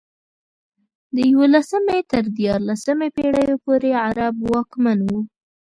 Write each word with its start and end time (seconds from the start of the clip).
د 1.15 1.17
یولسمې 1.33 1.99
تر 2.11 2.23
دیارلسمې 2.37 3.09
پېړیو 3.15 3.57
پورې 3.63 3.91
عرب 4.05 4.35
واکمن 4.51 4.99
وو. 5.07 5.19